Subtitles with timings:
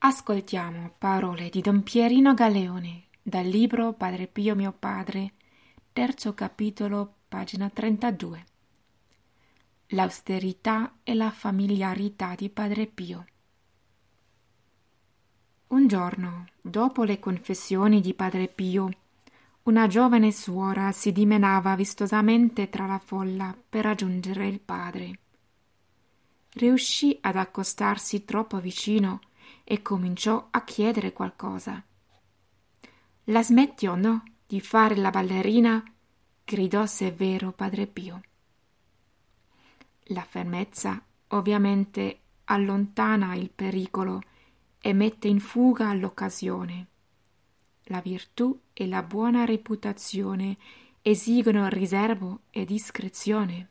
[0.00, 5.32] Ascoltiamo parole di Don Pierino Galeone dal libro Padre Pio mio padre,
[5.92, 8.44] terzo capitolo, pagina 32.
[9.88, 13.26] L'austerità e la familiarità di Padre Pio.
[15.66, 18.88] Un giorno, dopo le confessioni di Padre Pio,
[19.64, 25.18] una giovane suora si dimenava vistosamente tra la folla per raggiungere il padre.
[26.50, 29.22] Riuscì ad accostarsi troppo vicino
[29.70, 31.84] e cominciò a chiedere qualcosa.
[33.24, 35.84] La smetti o no di fare la ballerina?
[36.42, 38.22] gridò severo padre Pio.
[40.04, 44.22] La fermezza ovviamente allontana il pericolo
[44.80, 46.86] e mette in fuga l'occasione.
[47.90, 50.56] La virtù e la buona reputazione
[51.02, 53.68] esigono riservo e discrezione.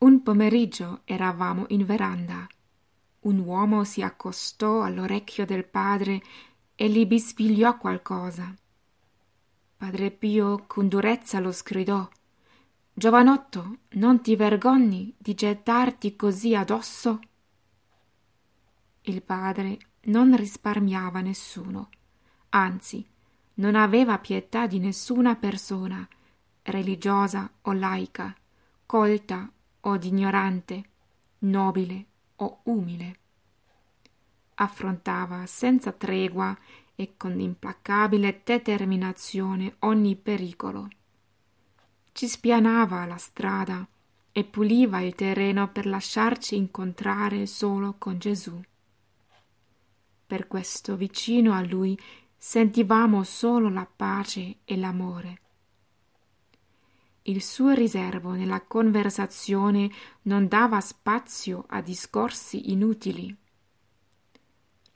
[0.00, 2.46] Un pomeriggio eravamo in veranda.
[3.20, 6.22] Un uomo si accostò all'orecchio del padre
[6.74, 8.54] e gli bisbigliò qualcosa.
[9.76, 12.08] Padre Pio con durezza lo scridò.
[12.94, 17.20] Giovanotto, non ti vergogni di gettarti così addosso?
[19.02, 21.90] Il padre non risparmiava nessuno,
[22.50, 23.06] anzi,
[23.54, 26.08] non aveva pietà di nessuna persona,
[26.62, 28.34] religiosa o laica,
[28.86, 30.84] colta o ignorante,
[31.40, 32.08] nobile
[32.40, 33.18] o umile.
[34.54, 36.56] Affrontava senza tregua
[36.94, 40.88] e con implacabile determinazione ogni pericolo.
[42.12, 43.86] Ci spianava la strada
[44.32, 48.60] e puliva il terreno per lasciarci incontrare solo con Gesù.
[50.26, 51.98] Per questo vicino a lui
[52.36, 55.40] sentivamo solo la pace e l'amore.
[57.22, 59.90] Il suo riservo nella conversazione
[60.22, 63.34] non dava spazio a discorsi inutili.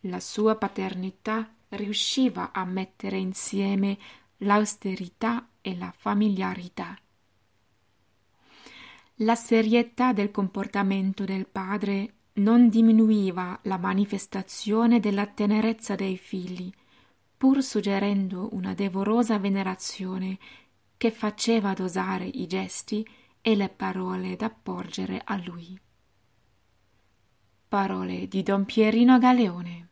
[0.00, 3.98] La sua paternità riusciva a mettere insieme
[4.39, 6.98] l'austerità e la familiarità.
[9.18, 16.73] La serietà del comportamento del padre non diminuiva la manifestazione della tenerezza dei figli,
[17.36, 20.39] pur suggerendo una devorosa venerazione
[21.05, 23.07] che faceva dosare i gesti
[23.42, 25.79] e le parole da porgere a lui.
[27.69, 29.83] Parole di Don Pierino Galeone